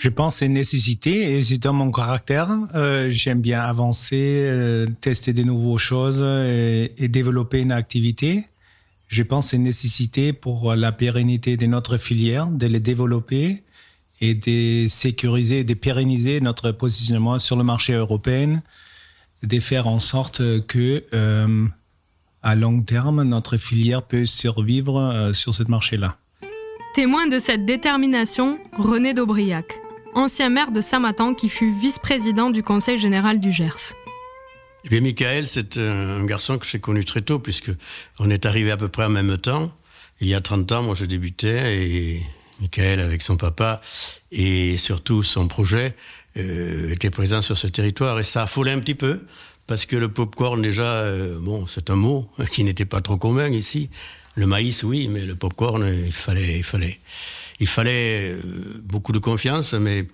Je 0.00 0.08
pense 0.08 0.36
c'est 0.36 0.46
une 0.46 0.54
nécessité 0.54 1.36
et 1.36 1.44
c'est 1.44 1.58
dans 1.58 1.74
mon 1.74 1.92
caractère. 1.92 2.48
Euh, 2.74 3.10
j'aime 3.10 3.42
bien 3.42 3.60
avancer, 3.60 4.46
euh, 4.46 4.86
tester 5.02 5.34
des 5.34 5.44
nouvelles 5.44 5.76
choses 5.76 6.22
et, 6.22 7.08
développer 7.08 7.60
une 7.60 7.70
activité. 7.70 8.46
Je 9.08 9.22
pense 9.22 9.48
c'est 9.48 9.58
une 9.58 9.64
nécessité 9.64 10.32
pour 10.32 10.74
la 10.74 10.90
pérennité 10.90 11.58
de 11.58 11.66
notre 11.66 11.98
filière, 11.98 12.46
de 12.46 12.66
les 12.66 12.80
développer 12.80 13.62
et 14.22 14.32
de 14.32 14.88
sécuriser, 14.88 15.64
de 15.64 15.74
pérenniser 15.74 16.40
notre 16.40 16.70
positionnement 16.70 17.38
sur 17.38 17.56
le 17.56 17.64
marché 17.64 17.92
européen, 17.92 18.62
de 19.42 19.60
faire 19.60 19.86
en 19.86 19.98
sorte 19.98 20.38
que 20.66 21.04
euh, 21.12 21.66
à 22.42 22.54
long 22.54 22.80
terme, 22.80 23.22
notre 23.22 23.58
filière 23.58 24.02
peut 24.02 24.24
survivre 24.24 24.98
euh, 24.98 25.32
sur 25.34 25.54
ce 25.54 25.64
marché-là. 25.64 26.16
Témoin 26.94 27.28
de 27.28 27.38
cette 27.38 27.66
détermination, 27.66 28.58
René 28.76 29.14
Daubriac, 29.14 29.79
ancien 30.14 30.48
maire 30.48 30.72
de 30.72 30.80
Samatan 30.80 31.34
qui 31.34 31.48
fut 31.48 31.72
vice-président 31.72 32.50
du 32.50 32.62
Conseil 32.62 32.98
général 32.98 33.40
du 33.40 33.52
Gers. 33.52 33.94
Eh 34.84 34.88
bien, 34.88 35.00
Michael, 35.00 35.46
c'est 35.46 35.76
un 35.76 36.24
garçon 36.24 36.58
que 36.58 36.66
j'ai 36.66 36.80
connu 36.80 37.04
très 37.04 37.20
tôt, 37.20 37.38
puisque 37.38 37.70
on 38.18 38.30
est 38.30 38.46
arrivé 38.46 38.70
à 38.70 38.76
peu 38.76 38.88
près 38.88 39.04
en 39.04 39.10
même 39.10 39.36
temps. 39.36 39.70
Il 40.20 40.28
y 40.28 40.34
a 40.34 40.40
30 40.40 40.72
ans, 40.72 40.82
moi, 40.82 40.94
je 40.94 41.04
débutais, 41.04 41.82
et 41.82 42.22
Michael, 42.60 43.00
avec 43.00 43.22
son 43.22 43.36
papa, 43.36 43.80
et 44.32 44.76
surtout 44.78 45.22
son 45.22 45.48
projet, 45.48 45.94
euh, 46.36 46.92
était 46.92 47.10
présent 47.10 47.42
sur 47.42 47.58
ce 47.58 47.66
territoire. 47.66 48.18
Et 48.20 48.22
ça 48.22 48.42
affolait 48.44 48.72
un 48.72 48.78
petit 48.78 48.94
peu, 48.94 49.20
parce 49.66 49.84
que 49.84 49.96
le 49.96 50.08
popcorn, 50.08 50.62
déjà, 50.62 50.82
euh, 50.82 51.38
bon, 51.38 51.66
c'est 51.66 51.90
un 51.90 51.96
mot 51.96 52.30
qui 52.50 52.64
n'était 52.64 52.86
pas 52.86 53.00
trop 53.00 53.16
commun 53.16 53.50
ici. 53.50 53.90
Le 54.34 54.46
maïs, 54.46 54.82
oui, 54.82 55.08
mais 55.08 55.26
le 55.26 55.34
popcorn, 55.34 55.86
il 55.86 56.12
fallait, 56.12 56.58
il 56.58 56.64
fallait, 56.64 57.00
il 57.60 57.68
fallait 57.68 58.32
euh, 58.32 58.40
beaucoup 58.82 59.12
de 59.12 59.18
confiance, 59.18 59.74
mais 59.74 60.08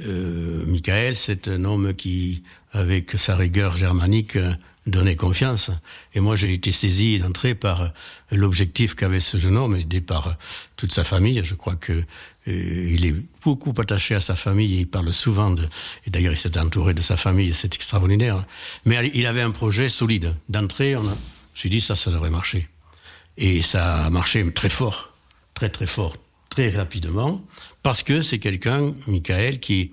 euh, 0.00 0.64
Michael, 0.66 1.14
c'est 1.16 1.48
un 1.48 1.64
homme 1.64 1.94
qui, 1.94 2.42
avec 2.72 3.12
sa 3.12 3.36
rigueur 3.36 3.76
germanique, 3.76 4.38
donnait 4.86 5.16
confiance. 5.16 5.70
Et 6.14 6.20
moi, 6.20 6.34
j'ai 6.36 6.52
été 6.52 6.72
saisi 6.72 7.18
d'entrée 7.18 7.54
par 7.54 7.92
l'objectif 8.30 8.94
qu'avait 8.94 9.20
ce 9.20 9.36
jeune 9.36 9.56
homme, 9.56 9.76
aidé 9.76 10.00
par 10.00 10.36
toute 10.76 10.92
sa 10.92 11.04
famille. 11.04 11.40
Je 11.44 11.54
crois 11.54 11.76
que 11.76 11.92
euh, 11.92 12.02
il 12.46 13.06
est 13.06 13.14
beaucoup 13.44 13.72
attaché 13.78 14.14
à 14.14 14.20
sa 14.20 14.34
famille. 14.34 14.80
il 14.80 14.88
parle 14.88 15.12
souvent 15.12 15.50
de. 15.50 15.68
Et 16.06 16.10
d'ailleurs, 16.10 16.32
il 16.32 16.38
s'est 16.38 16.58
entouré 16.58 16.94
de 16.94 17.02
sa 17.02 17.16
famille. 17.16 17.54
C'est 17.54 17.74
extraordinaire. 17.74 18.44
Mais 18.84 19.10
il 19.14 19.26
avait 19.26 19.42
un 19.42 19.52
projet 19.52 19.88
solide. 19.88 20.34
D'entrée, 20.48 20.96
on 20.96 21.02
a, 21.02 21.02
je 21.04 21.08
me 21.10 21.56
suis 21.56 21.70
dit 21.70 21.80
ça, 21.80 21.94
ça 21.94 22.10
devrait 22.10 22.30
marcher. 22.30 22.68
Et 23.38 23.62
ça 23.62 24.04
a 24.04 24.10
marché 24.10 24.50
très 24.52 24.68
fort, 24.68 25.14
très 25.54 25.68
très 25.68 25.86
fort, 25.86 26.16
très 26.52 26.68
rapidement, 26.68 27.42
parce 27.82 28.02
que 28.02 28.20
c'est 28.20 28.38
quelqu'un, 28.38 28.92
Michael, 29.06 29.58
qui 29.58 29.90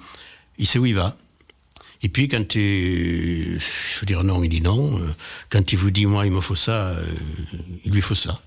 il 0.57 0.67
sait 0.67 0.77
où 0.77 0.85
il 0.85 0.93
va. 0.93 1.15
Et 2.03 2.09
puis 2.09 2.27
quand 2.27 2.53
il 2.55 3.59
faut 3.61 4.05
dire 4.05 4.25
non, 4.25 4.43
il 4.43 4.49
dit 4.49 4.59
non. 4.59 4.99
Quand 5.49 5.71
il 5.71 5.77
vous 5.77 5.89
dit 5.89 6.05
moi 6.05 6.25
il 6.25 6.33
me 6.33 6.41
faut 6.41 6.55
ça, 6.55 6.89
euh, 6.89 7.05
il 7.85 7.93
lui 7.93 8.01
faut 8.01 8.15
ça. 8.15 8.41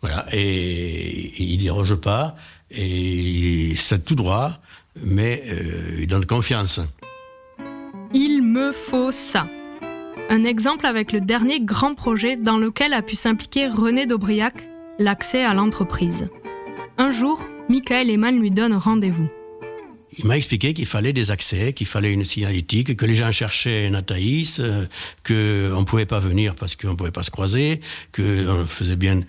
Voilà. 0.00 0.24
Et, 0.32 1.42
il 1.42 1.58
déroge 1.58 1.96
pas. 1.96 2.34
Et 2.70 3.74
c'est 3.76 4.06
tout 4.06 4.14
droit, 4.14 4.58
mais 5.02 5.42
euh, 5.46 5.98
il 6.00 6.06
donne 6.06 6.24
confiance. 6.24 6.80
Il 8.14 8.42
me 8.42 8.72
faut 8.72 9.12
ça. 9.12 9.46
Un 10.30 10.44
exemple 10.44 10.86
avec 10.86 11.12
le 11.12 11.20
dernier 11.20 11.60
grand 11.60 11.94
projet 11.94 12.36
dans 12.36 12.56
lequel 12.56 12.94
a 12.94 13.02
pu 13.02 13.16
s'impliquer 13.16 13.68
René 13.68 14.06
Daubriac, 14.06 14.54
l'accès 14.98 15.44
à 15.44 15.52
l'entreprise. 15.52 16.28
Un 16.96 17.10
jour, 17.10 17.40
Michael 17.68 18.08
Eman 18.10 18.38
lui 18.38 18.50
donne 18.50 18.74
rendez-vous. 18.74 19.28
Il 20.18 20.26
m'a 20.26 20.36
expliqué 20.36 20.74
qu'il 20.74 20.86
fallait 20.86 21.12
des 21.12 21.32
accès, 21.32 21.72
qu'il 21.72 21.88
fallait 21.88 22.12
une 22.12 22.24
signalétique, 22.24 22.96
que 22.96 23.04
les 23.04 23.16
gens 23.16 23.32
cherchaient 23.32 23.90
Nathaïs, 23.90 24.60
euh, 24.60 24.86
qu'on 25.26 25.80
ne 25.80 25.84
pouvait 25.84 26.06
pas 26.06 26.20
venir 26.20 26.54
parce 26.54 26.76
qu'on 26.76 26.90
ne 26.90 26.94
pouvait 26.94 27.10
pas 27.10 27.24
se 27.24 27.32
croiser, 27.32 27.80
qu'on 28.14 28.64
faisait 28.66 28.94
bien. 28.94 29.22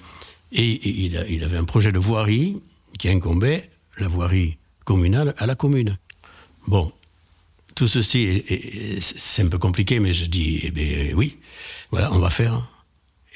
Et, 0.52 1.06
il, 1.06 1.26
il, 1.28 1.44
avait 1.44 1.58
un 1.58 1.64
projet 1.64 1.92
de 1.92 1.98
voirie 1.98 2.62
qui 3.00 3.10
incombait 3.10 3.68
la 3.98 4.08
voirie 4.08 4.58
communale 4.84 5.34
à 5.38 5.48
la 5.48 5.56
commune. 5.56 5.98
Bon, 6.68 6.92
tout 7.74 7.88
ceci, 7.88 8.44
c'est 9.02 9.42
un 9.42 9.48
peu 9.48 9.58
compliqué, 9.58 10.00
mais 10.00 10.14
je 10.14 10.26
dis, 10.26 10.62
eh 10.64 10.72
bien, 10.72 11.16
oui, 11.16 11.38
voilà, 11.90 12.14
on 12.14 12.20
va 12.20 12.30
faire. 12.30 12.70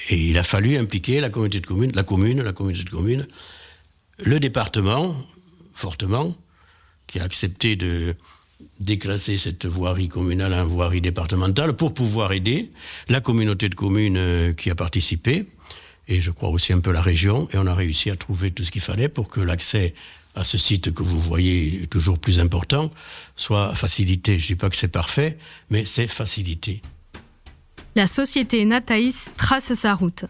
Et 0.09 0.29
il 0.29 0.38
a 0.38 0.43
fallu 0.43 0.77
impliquer 0.77 1.19
la 1.19 1.29
communauté 1.29 1.59
de 1.59 1.65
communes, 1.65 1.91
la 1.95 2.03
commune, 2.03 2.41
la 2.43 2.53
communauté 2.53 2.83
de 2.83 2.89
communes, 2.89 3.27
le 4.20 4.40
département, 4.40 5.16
fortement, 5.74 6.36
qui 7.08 7.20
a 7.20 7.24
accepté 7.24 7.76
de 7.76 8.16
déclasser 8.80 9.38
cette 9.38 9.66
voirie 9.66 10.10
communale 10.10 10.54
en 10.54 10.68
voirie 10.68 11.02
départementale 11.02 11.74
pour 11.74 11.94
pouvoir 11.94 12.34
aider 12.34 12.72
la 13.08 13.22
communauté 13.22 13.70
de 13.70 13.76
communes 13.76 14.18
euh, 14.18 14.54
qui 14.54 14.70
a 14.70 14.76
participé, 14.76 15.48
et 16.08 16.20
je 16.20 16.32
crois 16.32 16.50
aussi 16.50 16.74
un 16.74 16.80
peu 16.80 16.92
la 16.92 17.02
région, 17.02 17.48
et 17.52 17.58
on 17.58 17.68
a 17.68 17.76
réussi 17.76 18.10
à 18.10 18.16
trouver 18.16 18.52
tout 18.52 18.64
ce 18.64 18.72
qu'il 18.72 18.82
fallait 18.82 19.10
pour 19.10 19.30
que 19.30 19.40
l'accès 19.40 19.94
à 20.36 20.44
ce 20.44 20.58
site 20.58 20.94
que 20.94 21.04
vous 21.04 21.20
voyez 21.20 21.88
toujours 21.88 22.20
plus 22.20 22.40
important 22.40 22.90
soit 23.36 23.76
facilité. 23.76 24.38
Je 24.38 24.44
ne 24.44 24.48
dis 24.50 24.56
pas 24.56 24.70
que 24.70 24.76
c'est 24.76 24.88
parfait, 24.92 25.38
mais 25.70 25.86
c'est 25.86 26.08
facilité. 26.08 26.82
La 27.96 28.08
société 28.08 28.64
Nataïs 28.66 29.32
trace 29.36 29.74
sa 29.74 29.94
route, 29.94 30.26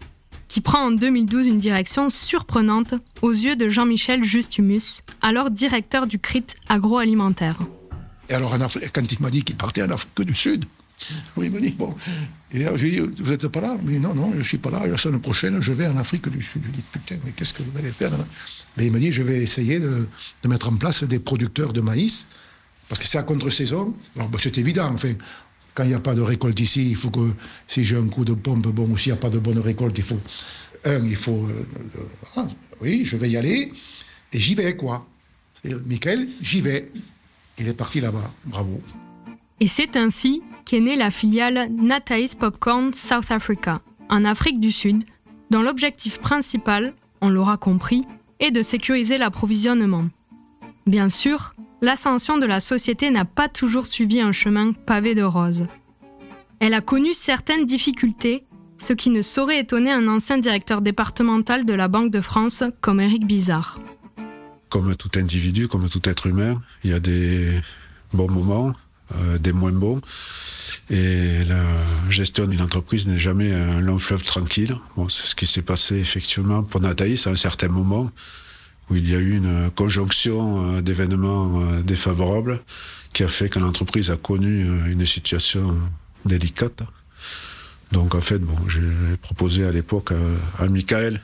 qui 0.50 0.60
prend 0.60 0.86
en 0.86 0.90
2012 0.90 1.46
une 1.46 1.58
direction 1.58 2.10
surprenante 2.10 2.94
aux 3.22 3.30
yeux 3.30 3.54
de 3.54 3.68
Jean-Michel 3.68 4.24
Justumus, 4.24 5.04
alors 5.22 5.48
directeur 5.48 6.08
du 6.08 6.18
CRIT 6.18 6.56
agroalimentaire. 6.68 7.56
Et 8.28 8.34
alors, 8.34 8.56
quand 8.92 9.12
il 9.12 9.22
m'a 9.22 9.30
dit 9.30 9.44
qu'il 9.44 9.54
partait 9.54 9.82
en 9.82 9.90
Afrique 9.90 10.22
du 10.22 10.34
Sud, 10.34 10.64
il 11.40 11.50
m'a 11.50 11.60
dit, 11.60 11.70
bon. 11.70 11.94
Et 12.52 12.64
dit, 12.64 12.98
vous 12.98 13.30
n'êtes 13.30 13.46
pas 13.46 13.60
là? 13.60 13.78
Mais 13.84 14.00
non, 14.00 14.12
non, 14.12 14.32
je 14.32 14.38
ne 14.38 14.42
suis 14.42 14.58
pas 14.58 14.70
là. 14.70 14.84
la 14.88 14.96
semaine 14.96 15.20
prochaine, 15.20 15.60
je 15.60 15.72
vais 15.72 15.86
en 15.86 15.96
Afrique 15.96 16.28
du 16.28 16.42
Sud. 16.42 16.62
Je 16.62 16.66
lui 16.66 16.76
dit, 16.78 16.84
putain, 16.90 17.16
mais 17.24 17.30
qu'est-ce 17.30 17.54
que 17.54 17.62
vous 17.62 17.78
allez 17.78 17.92
faire? 17.92 18.10
Mais 18.76 18.86
il 18.86 18.92
m'a 18.92 18.98
dit, 18.98 19.12
je 19.12 19.22
vais 19.22 19.40
essayer 19.40 19.78
de, 19.78 20.08
mettre 20.48 20.68
en 20.68 20.74
place 20.74 21.04
des 21.04 21.20
producteurs 21.20 21.72
de 21.72 21.80
maïs, 21.80 22.28
parce 22.88 23.00
que 23.00 23.06
c'est 23.06 23.18
à 23.18 23.22
contre-saison. 23.22 23.94
Alors, 24.16 24.28
bah, 24.28 24.38
c'est 24.40 24.58
évident, 24.58 24.90
enfin, 24.92 25.12
quand 25.80 25.86
il 25.86 25.88
n'y 25.88 25.94
a 25.94 26.00
pas 26.00 26.14
de 26.14 26.20
récolte 26.20 26.60
ici, 26.60 26.90
il 26.90 26.94
faut 26.94 27.08
que, 27.08 27.30
si 27.66 27.84
j'ai 27.84 27.96
un 27.96 28.06
coup 28.06 28.26
de 28.26 28.34
pompe, 28.34 28.66
bon, 28.66 28.86
ou 28.90 28.98
s'il 28.98 29.12
n'y 29.12 29.18
a 29.18 29.20
pas 29.20 29.30
de 29.30 29.38
bonne 29.38 29.60
récolte, 29.60 29.96
il 29.96 30.04
faut, 30.04 30.20
un, 30.84 31.06
il 31.06 31.16
faut, 31.16 31.46
euh, 31.48 31.66
ah, 32.36 32.46
oui, 32.82 33.06
je 33.06 33.16
vais 33.16 33.30
y 33.30 33.38
aller, 33.38 33.72
et 34.30 34.38
j'y 34.38 34.54
vais, 34.54 34.76
quoi. 34.76 35.06
Michael, 35.86 36.28
j'y 36.42 36.60
vais. 36.60 36.92
Il 37.58 37.66
est 37.66 37.72
parti 37.72 38.02
là-bas, 38.02 38.30
bravo. 38.44 38.82
Et 39.58 39.68
c'est 39.68 39.96
ainsi 39.96 40.42
qu'est 40.66 40.80
née 40.80 40.96
la 40.96 41.10
filiale 41.10 41.70
Nataïs 41.72 42.34
Popcorn 42.34 42.92
South 42.92 43.30
Africa, 43.30 43.80
en 44.10 44.26
Afrique 44.26 44.60
du 44.60 44.72
Sud, 44.72 45.02
dont 45.48 45.62
l'objectif 45.62 46.18
principal, 46.18 46.92
on 47.22 47.30
l'aura 47.30 47.56
compris, 47.56 48.04
et 48.38 48.50
de 48.50 48.62
sécuriser 48.62 49.16
l'approvisionnement. 49.16 50.04
Bien 50.86 51.08
sûr, 51.08 51.54
l'ascension 51.82 52.38
de 52.38 52.46
la 52.46 52.60
société 52.60 53.10
n'a 53.10 53.24
pas 53.24 53.48
toujours 53.48 53.86
suivi 53.86 54.20
un 54.20 54.32
chemin 54.32 54.72
pavé 54.72 55.14
de 55.14 55.22
roses. 55.22 55.66
Elle 56.60 56.74
a 56.74 56.80
connu 56.80 57.14
certaines 57.14 57.64
difficultés, 57.64 58.44
ce 58.78 58.92
qui 58.92 59.10
ne 59.10 59.22
saurait 59.22 59.60
étonner 59.60 59.90
un 59.90 60.08
ancien 60.08 60.38
directeur 60.38 60.80
départemental 60.80 61.64
de 61.64 61.72
la 61.72 61.88
Banque 61.88 62.10
de 62.10 62.20
France 62.20 62.64
comme 62.80 63.00
Éric 63.00 63.26
Bizarre. 63.26 63.78
Comme 64.68 64.94
tout 64.94 65.10
individu, 65.16 65.68
comme 65.68 65.88
tout 65.88 66.06
être 66.08 66.26
humain, 66.26 66.60
il 66.84 66.90
y 66.90 66.94
a 66.94 67.00
des 67.00 67.60
bons 68.12 68.30
moments, 68.30 68.72
euh, 69.16 69.38
des 69.38 69.52
moins 69.52 69.72
bons. 69.72 70.00
Et 70.90 71.44
la 71.44 71.64
gestion 72.08 72.46
d'une 72.46 72.60
entreprise 72.60 73.06
n'est 73.06 73.18
jamais 73.18 73.52
un 73.52 73.80
long 73.80 73.98
fleuve 73.98 74.22
tranquille. 74.22 74.76
Bon, 74.96 75.08
c'est 75.08 75.26
ce 75.26 75.34
qui 75.34 75.46
s'est 75.46 75.62
passé 75.62 75.96
effectivement 75.96 76.62
pour 76.62 76.80
Nathalie 76.80 77.20
à 77.26 77.30
un 77.30 77.36
certain 77.36 77.68
moment 77.68 78.10
il 78.96 79.08
y 79.08 79.14
a 79.14 79.18
eu 79.18 79.36
une 79.36 79.70
conjonction 79.70 80.76
euh, 80.76 80.80
d'événements 80.82 81.60
euh, 81.60 81.82
défavorables 81.82 82.60
qui 83.12 83.24
a 83.24 83.28
fait 83.28 83.48
que 83.48 83.58
l'entreprise 83.58 84.10
a 84.10 84.16
connu 84.16 84.64
une 84.88 85.04
situation 85.04 85.76
délicate. 86.24 86.82
Donc 87.90 88.14
en 88.14 88.20
fait, 88.20 88.38
bon, 88.38 88.56
j'ai 88.68 88.82
proposé 89.20 89.64
à 89.64 89.72
l'époque 89.72 90.12
à, 90.58 90.66
Michael 90.68 91.20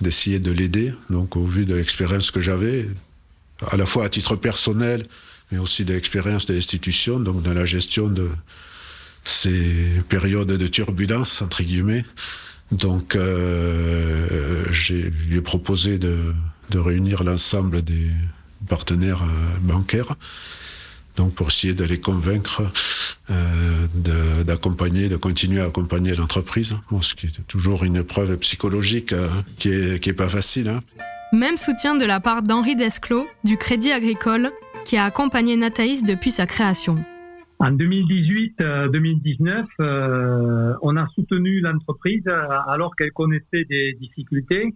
d'essayer 0.00 0.38
de 0.38 0.50
l'aider. 0.50 0.94
Donc 1.10 1.36
au 1.36 1.44
vu 1.44 1.66
de 1.66 1.74
l'expérience 1.74 2.30
que 2.30 2.40
j'avais, 2.40 2.88
à 3.70 3.76
la 3.76 3.84
fois 3.84 4.06
à 4.06 4.08
titre 4.08 4.36
personnel, 4.36 5.06
mais 5.52 5.58
aussi 5.58 5.84
de 5.84 5.92
l'expérience 5.92 6.46
de 6.46 6.54
l'institution, 6.54 7.20
donc 7.20 7.42
dans 7.42 7.52
la 7.52 7.66
gestion 7.66 8.08
de 8.08 8.30
ces 9.24 10.02
périodes 10.08 10.48
de 10.48 10.66
turbulence, 10.66 11.42
entre 11.42 11.62
guillemets. 11.62 12.04
Donc, 12.72 13.14
euh, 13.14 14.64
j'ai 14.70 15.10
lui 15.28 15.36
ai 15.36 15.40
proposé 15.40 15.98
de, 15.98 16.16
de 16.70 16.78
réunir 16.78 17.24
l'ensemble 17.24 17.82
des 17.82 18.10
partenaires 18.68 19.22
euh, 19.22 19.58
bancaires, 19.60 20.16
donc 21.16 21.34
pour 21.34 21.48
essayer 21.48 21.74
de 21.74 21.84
les 21.84 22.00
convaincre 22.00 22.62
euh, 23.30 23.86
d'accompagner, 24.44 25.08
de, 25.08 25.16
continuer 25.16 25.60
à 25.60 25.64
accompagner 25.64 26.14
l'entreprise, 26.14 26.76
ce 27.00 27.14
qui 27.14 27.26
est 27.26 27.46
toujours 27.48 27.84
une 27.84 27.96
épreuve 27.96 28.36
psychologique 28.38 29.12
euh, 29.12 29.28
qui 29.58 29.70
est, 29.70 30.00
qui 30.00 30.10
est 30.10 30.14
pas 30.14 30.28
facile. 30.28 30.68
Hein. 30.68 30.80
Même 31.32 31.56
soutien 31.56 31.96
de 31.96 32.04
la 32.04 32.20
part 32.20 32.42
d'Henri 32.42 32.76
Desclos, 32.76 33.26
du 33.44 33.56
Crédit 33.56 33.92
Agricole, 33.92 34.52
qui 34.84 34.96
a 34.96 35.04
accompagné 35.04 35.56
Nathaïs 35.56 36.04
depuis 36.04 36.30
sa 36.30 36.46
création. 36.46 36.96
En 37.58 37.72
2018-2019, 37.72 38.60
euh, 38.60 39.64
euh, 39.80 40.74
on 40.82 40.96
a 40.96 41.06
soutenu 41.14 41.60
l'entreprise 41.60 42.28
alors 42.68 42.94
qu'elle 42.96 43.12
connaissait 43.12 43.64
des 43.64 43.94
difficultés. 43.94 44.74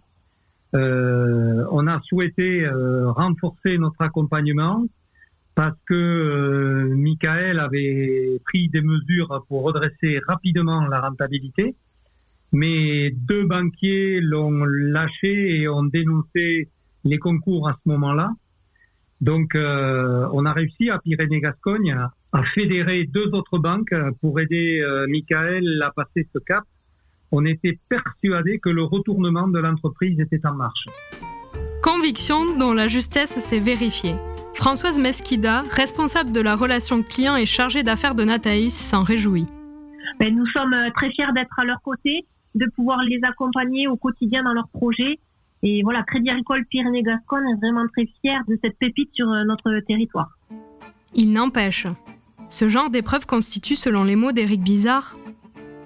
On 0.73 1.87
a 1.87 1.99
souhaité 2.01 2.67
renforcer 2.67 3.77
notre 3.77 4.01
accompagnement 4.01 4.85
parce 5.55 5.77
que 5.85 6.89
Michael 6.95 7.59
avait 7.59 8.39
pris 8.45 8.69
des 8.69 8.81
mesures 8.81 9.43
pour 9.47 9.63
redresser 9.63 10.19
rapidement 10.27 10.87
la 10.87 11.01
rentabilité, 11.01 11.75
mais 12.51 13.11
deux 13.11 13.45
banquiers 13.45 14.21
l'ont 14.21 14.63
lâché 14.65 15.61
et 15.61 15.67
ont 15.67 15.83
dénoncé 15.83 16.69
les 17.03 17.17
concours 17.17 17.67
à 17.67 17.73
ce 17.73 17.89
moment-là. 17.89 18.31
Donc, 19.19 19.53
euh, 19.55 20.27
on 20.33 20.45
a 20.45 20.53
réussi 20.53 20.89
à 20.89 20.99
Pyrénées-Gascogne 20.99 21.95
a 22.33 22.43
fédéré 22.55 23.05
deux 23.05 23.27
autres 23.33 23.59
banques 23.59 23.93
pour 24.21 24.39
aider 24.39 24.81
Michael 25.09 25.81
à 25.83 25.91
passer 25.91 26.27
ce 26.33 26.39
cap. 26.39 26.63
On 27.31 27.45
était 27.45 27.79
persuadé 27.87 28.59
que 28.59 28.69
le 28.69 28.83
retournement 28.83 29.47
de 29.47 29.59
l'entreprise 29.59 30.19
était 30.19 30.45
en 30.45 30.53
marche. 30.53 30.85
Conviction 31.81 32.57
dont 32.57 32.73
la 32.73 32.87
justesse 32.87 33.39
s'est 33.39 33.59
vérifiée. 33.59 34.15
Françoise 34.53 34.99
Mesquida, 34.99 35.63
responsable 35.71 36.33
de 36.33 36.41
la 36.41 36.55
relation 36.55 37.01
client 37.01 37.37
et 37.37 37.45
chargée 37.45 37.83
d'affaires 37.83 38.15
de 38.15 38.25
Nataïs, 38.25 38.77
s'en 38.77 39.03
réjouit. 39.03 39.47
Ben, 40.19 40.35
nous 40.35 40.45
sommes 40.47 40.75
très 40.93 41.09
fiers 41.11 41.31
d'être 41.33 41.57
à 41.57 41.63
leur 41.63 41.81
côté, 41.81 42.25
de 42.53 42.65
pouvoir 42.75 42.99
les 43.03 43.19
accompagner 43.23 43.87
au 43.87 43.95
quotidien 43.95 44.43
dans 44.43 44.53
leurs 44.53 44.67
projets. 44.67 45.17
Et 45.63 45.83
voilà, 45.83 46.03
Crédit 46.03 46.29
Agricole 46.29 46.65
Pyrénées-Gascogne 46.65 47.45
est 47.53 47.59
vraiment 47.65 47.87
très 47.87 48.07
fier 48.21 48.41
de 48.47 48.57
cette 48.61 48.77
pépite 48.77 49.09
sur 49.13 49.27
notre 49.27 49.79
territoire. 49.87 50.29
Il 51.15 51.31
n'empêche, 51.31 51.87
ce 52.49 52.67
genre 52.67 52.89
d'épreuve 52.89 53.25
constitue, 53.25 53.75
selon 53.75 54.03
les 54.03 54.17
mots 54.17 54.33
d'Éric 54.33 54.61
Bizarre, 54.61 55.15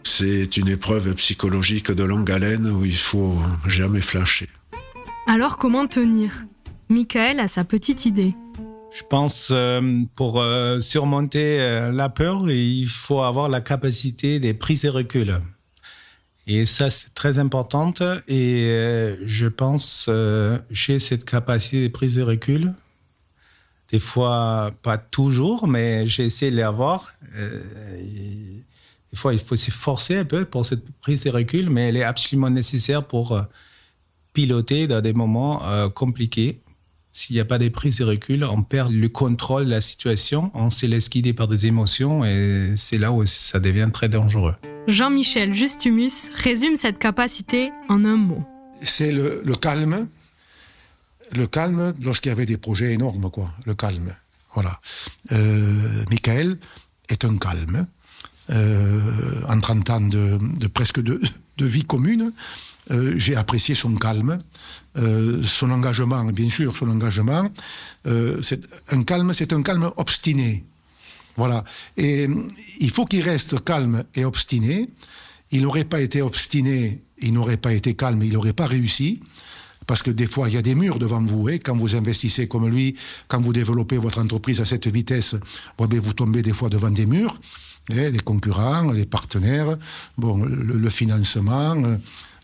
c'est 0.06 0.56
une 0.56 0.70
épreuve 0.70 1.14
psychologique 1.16 1.92
de 1.92 2.04
longue 2.04 2.32
haleine 2.32 2.68
où 2.68 2.86
il 2.86 2.96
faut 2.96 3.38
jamais 3.66 4.02
flancher. 4.02 4.48
Alors 5.28 5.58
comment 5.58 5.88
tenir? 5.88 6.46
Michael 6.90 7.40
a 7.40 7.48
sa 7.48 7.64
petite 7.64 8.06
idée. 8.06 8.36
Je 8.94 9.04
pense 9.04 9.50
euh, 9.52 10.04
pour 10.16 10.40
euh, 10.40 10.80
surmonter 10.80 11.60
euh, 11.60 11.92
la 11.92 12.08
peur, 12.08 12.50
il 12.50 12.88
faut 12.88 13.24
avoir 13.24 13.50
la 13.50 13.60
capacité 13.60 14.40
des 14.40 14.54
prises 14.54 14.86
et 14.86 14.90
reculs. 14.90 15.42
Et 16.48 16.66
ça, 16.66 16.92
c'est 16.92 17.14
très 17.16 17.40
important. 17.40 17.92
Et 18.28 19.16
je 19.26 19.48
pense, 19.48 20.08
j'ai 20.70 21.00
cette 21.00 21.26
capacité 21.26 21.88
de 21.88 21.92
prise 21.92 22.20
et 22.20 22.24
recul. 22.24 22.72
Des 23.92 23.98
fois, 23.98 24.72
pas 24.84 25.00
toujours, 25.00 25.68
mais 25.68 26.06
j'ai 26.06 26.26
essayé 26.26 26.52
de 26.52 26.58
l'avoir. 26.58 27.14
Des 29.16 29.22
fois, 29.22 29.34
il 29.34 29.40
faut 29.40 29.56
s'efforcer 29.56 30.18
un 30.18 30.26
peu 30.26 30.44
pour 30.44 30.66
cette 30.66 30.92
prise 31.00 31.24
de 31.24 31.30
recul, 31.30 31.70
mais 31.70 31.88
elle 31.88 31.96
est 31.96 32.04
absolument 32.04 32.50
nécessaire 32.50 33.08
pour 33.08 33.32
euh, 33.32 33.44
piloter 34.34 34.88
dans 34.88 35.00
des 35.00 35.14
moments 35.14 35.66
euh, 35.66 35.88
compliqués. 35.88 36.60
S'il 37.14 37.38
n'y 37.38 37.40
a 37.40 37.46
pas 37.46 37.58
de 37.58 37.70
prise 37.70 38.00
de 38.00 38.04
recul, 38.04 38.44
on 38.44 38.62
perd 38.62 38.92
le 38.92 39.08
contrôle 39.08 39.64
de 39.64 39.70
la 39.70 39.80
situation, 39.80 40.52
on 40.54 40.70
se 40.70 40.86
laisse 40.86 41.10
guider 41.10 41.32
par 41.32 41.48
des 41.48 41.66
émotions 41.66 42.26
et 42.26 42.74
c'est 42.76 42.98
là 42.98 43.14
où 43.14 43.26
ça 43.26 43.62
devient 43.62 43.88
très 43.94 44.10
dangereux. 44.10 44.56
Jean-Michel 44.90 45.54
Justumus 45.54 46.30
résume 46.36 46.76
cette 46.76 47.00
capacité 47.00 47.72
en 47.88 48.04
un 48.04 48.18
mot. 48.18 48.44
C'est 48.82 49.14
le, 49.14 49.42
calme, 49.56 50.10
le 51.32 51.48
calme 51.48 51.94
lorsqu'il 52.02 52.32
y 52.32 52.34
avait 52.34 52.46
des 52.46 52.58
projets 52.58 52.92
énormes, 52.92 53.32
quoi, 53.32 53.54
le 53.66 53.76
calme. 53.76 54.14
Voilà. 54.54 54.78
Euh, 55.32 56.04
Michael 56.10 56.58
est 57.08 57.24
un 57.24 57.38
calme. 57.38 57.88
Euh, 58.52 59.42
en 59.48 59.60
30 59.60 59.90
ans 59.90 60.02
de, 60.02 60.68
presque 60.68 61.02
de, 61.02 61.20
vie 61.60 61.84
commune, 61.84 62.32
euh, 62.92 63.16
j'ai 63.18 63.36
apprécié 63.36 63.74
son 63.74 63.96
calme, 63.96 64.38
euh, 64.98 65.42
son 65.44 65.72
engagement, 65.72 66.24
bien 66.26 66.50
sûr, 66.50 66.76
son 66.78 66.90
engagement. 66.90 67.50
c'est 68.42 68.62
un 68.90 69.04
calme, 69.04 69.34
c'est 69.34 69.54
un 69.54 69.64
calme 69.64 69.92
obstiné. 69.98 70.64
Voilà. 71.38 71.64
Et 71.98 72.30
il 72.80 72.90
faut 72.92 73.06
qu'il 73.06 73.22
reste 73.22 73.64
calme 73.64 74.04
et 74.14 74.24
obstiné. 74.24 74.88
Il 75.52 75.64
n'aurait 75.64 75.84
pas 75.84 76.02
été 76.02 76.22
obstiné, 76.22 77.02
il 77.22 77.34
n'aurait 77.34 77.58
pas 77.58 77.74
été 77.74 77.94
calme, 77.96 78.22
il 78.24 78.34
n'aurait 78.34 78.54
pas 78.54 78.68
réussi. 78.68 79.22
Parce 79.88 80.02
que 80.02 80.10
des 80.10 80.28
fois, 80.28 80.50
il 80.50 80.56
y 80.56 80.58
a 80.58 80.62
des 80.62 80.76
murs 80.76 80.98
devant 80.98 81.22
vous. 81.22 81.50
Et 81.50 81.60
quand 81.60 81.76
vous 81.76 81.96
investissez 81.96 82.48
comme 82.48 82.68
lui, 82.68 82.96
quand 83.28 83.40
vous 83.42 83.54
développez 83.54 83.98
votre 83.98 84.20
entreprise 84.20 84.62
à 84.62 84.66
cette 84.66 84.88
vitesse, 84.88 85.36
ben, 85.78 86.00
vous 86.00 86.14
tombez 86.14 86.42
des 86.42 86.54
fois 86.54 86.70
devant 86.70 86.90
des 86.90 87.06
murs. 87.06 87.40
Eh, 87.92 88.10
les 88.10 88.20
concurrents, 88.20 88.92
les 88.92 89.06
partenaires, 89.06 89.78
bon, 90.18 90.44
le, 90.44 90.90
financement, 90.90 91.76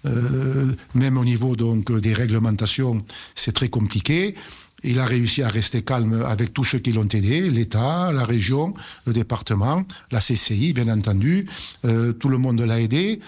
euh, 0.05 0.75
même 0.93 1.17
au 1.17 1.25
niveau 1.25 1.55
des 1.55 2.13
réglementations, 2.13 3.03
c'est 3.33 3.51
très 3.51 3.70
compliqué. 3.70 4.35
Il 4.83 5.00
a 5.00 5.05
réussi 5.05 5.44
à 5.44 5.48
rester 5.50 5.83
calme 5.83 6.24
avec 6.27 6.53
tous 6.53 6.63
ceux 6.63 6.79
qui 6.79 6.92
l'ont 6.92 7.07
aidé, 7.07 7.50
l'État, 7.50 8.11
la 8.11 8.24
région, 8.24 8.74
le 9.05 9.13
département, 9.13 9.83
la 10.11 10.20
CCI, 10.20 10.74
bien 10.74 10.87
entendu. 10.89 11.48
Euh, 11.85 12.13
tout 12.13 12.29
le 12.29 12.37
monde 12.37 12.61
l'a 12.61 12.79
aidé 12.79 13.20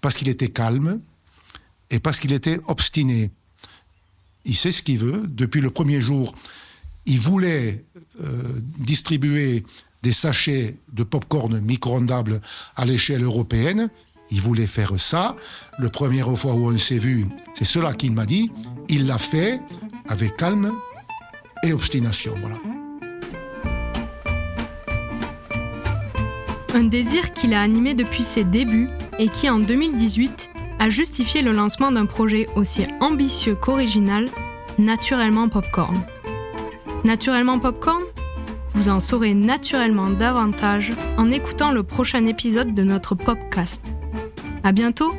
parce 0.00 0.16
qu'il 0.16 0.28
était 0.28 0.48
calme 0.48 1.00
et 1.90 1.98
parce 1.98 2.20
qu'il 2.20 2.32
était 2.32 2.58
obstiné. 2.66 3.30
Il 4.46 4.54
sait 4.54 4.72
ce 4.72 4.82
qu'il 4.82 4.98
veut. 4.98 5.24
Depuis 5.28 5.60
le 5.60 5.70
premier 5.70 6.00
jour, 6.00 6.34
il 7.06 7.18
voulait 7.18 7.84
euh, 8.22 8.60
distribuer 8.78 9.64
des 10.04 10.12
sachets 10.12 10.76
de 10.92 11.02
pop-corn 11.02 11.58
micro-ondables 11.60 12.40
à 12.76 12.84
l'échelle 12.84 13.24
européenne. 13.24 13.88
Il 14.30 14.40
voulait 14.40 14.66
faire 14.66 15.00
ça. 15.00 15.34
Le 15.78 15.88
première 15.88 16.32
fois 16.36 16.52
où 16.52 16.70
on 16.70 16.78
s'est 16.78 16.98
vu, 16.98 17.26
c'est 17.54 17.64
cela 17.64 17.94
qu'il 17.94 18.12
m'a 18.12 18.26
dit. 18.26 18.52
Il 18.88 19.06
l'a 19.06 19.18
fait 19.18 19.60
avec 20.06 20.36
calme 20.36 20.70
et 21.64 21.72
obstination. 21.72 22.34
Un 26.74 26.84
désir 26.84 27.32
qu'il 27.32 27.54
a 27.54 27.62
animé 27.62 27.94
depuis 27.94 28.24
ses 28.24 28.44
débuts 28.44 28.90
et 29.18 29.28
qui, 29.28 29.48
en 29.48 29.58
2018, 29.58 30.50
a 30.80 30.90
justifié 30.90 31.40
le 31.40 31.52
lancement 31.52 31.92
d'un 31.92 32.04
projet 32.04 32.46
aussi 32.56 32.84
ambitieux 33.00 33.54
qu'original, 33.54 34.28
Naturellement 34.76 35.48
Popcorn. 35.48 36.02
Naturellement 37.04 37.58
Popcorn 37.58 38.02
vous 38.74 38.88
en 38.88 39.00
saurez 39.00 39.34
naturellement 39.34 40.10
davantage 40.10 40.92
en 41.16 41.30
écoutant 41.30 41.72
le 41.72 41.82
prochain 41.82 42.26
épisode 42.26 42.74
de 42.74 42.82
notre 42.82 43.14
podcast. 43.14 43.82
À 44.62 44.72
bientôt! 44.72 45.12